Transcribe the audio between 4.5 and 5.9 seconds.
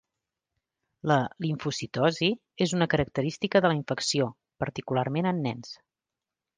particularment en nens.